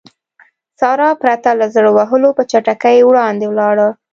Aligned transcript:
سارا 0.79 1.09
پرته 1.21 1.49
له 1.59 1.65
زړه 1.75 1.89
وهلو 1.97 2.29
په 2.37 2.43
چټکۍ 2.51 2.97
وړاندې 3.03 3.45
ولاړه. 3.49 3.87